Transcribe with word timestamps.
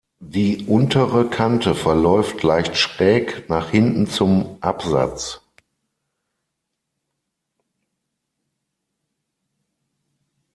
Die 0.23 0.65
untere 0.65 1.29
Kante 1.29 1.75
verläuft 1.75 2.41
leicht 2.41 2.75
schräg 2.75 3.47
nach 3.49 3.69
hinten 3.69 4.07
zum 4.07 4.57
Absatz. 4.59 5.41